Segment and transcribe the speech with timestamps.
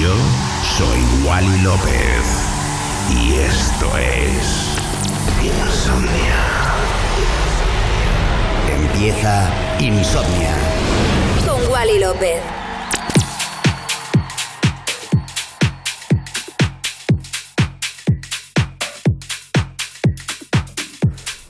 [0.00, 0.12] Yo
[0.76, 2.50] soy Wally López
[3.12, 4.74] y esto es
[5.40, 6.36] Insomnia.
[8.88, 10.56] Empieza Insomnia.
[11.46, 12.40] Con Wally López.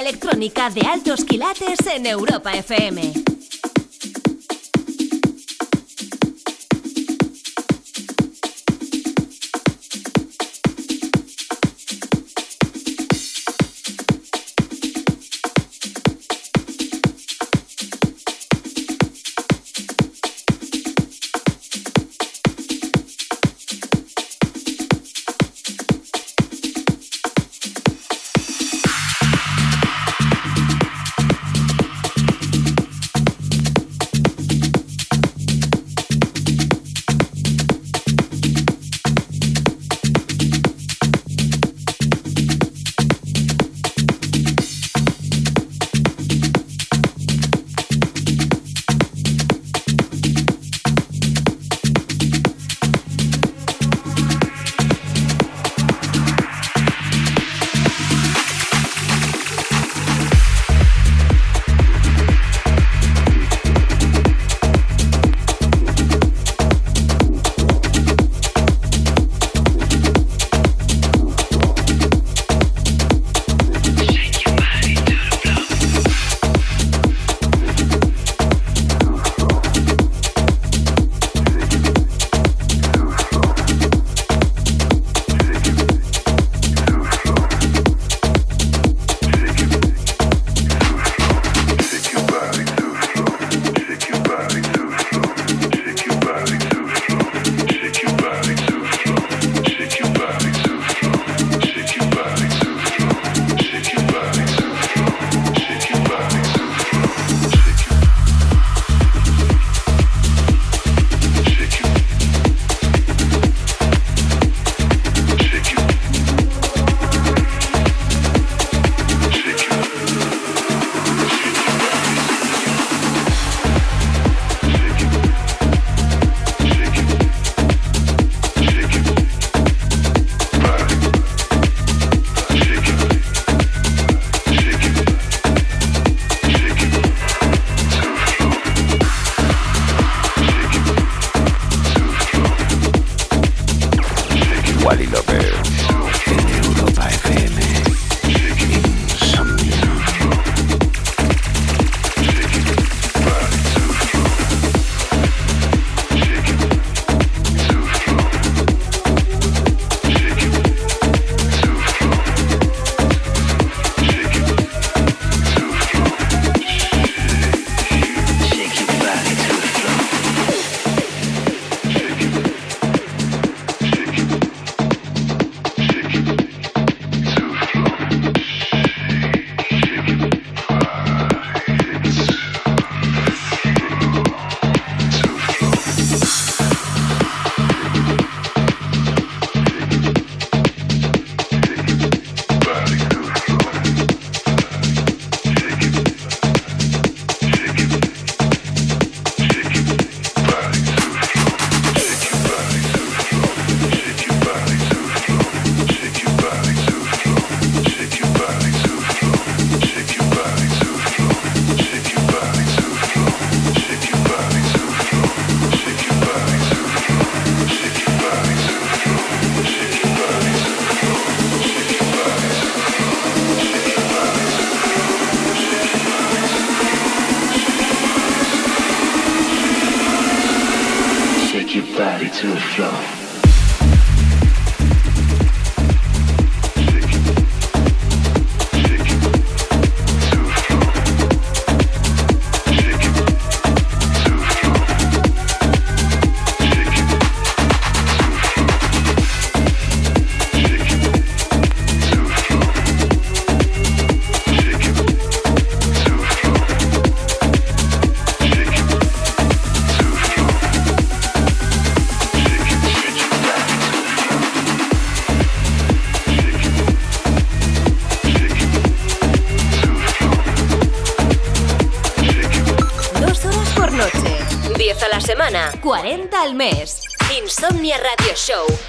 [0.00, 3.13] electrónica de altos quilates en Europa FM.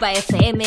[0.00, 0.62] Europa FM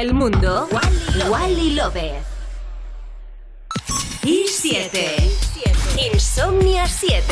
[0.00, 0.66] el mundo,
[1.28, 2.12] Wally López.
[4.22, 5.16] Y 7.
[6.12, 7.22] Insomnia 7.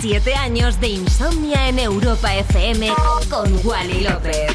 [0.00, 2.90] 7 años de insomnia en Europa FM
[3.28, 4.54] con Wally López.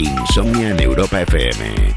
[0.00, 1.96] Insomnia en Europa FM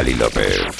[0.00, 0.79] Ali López.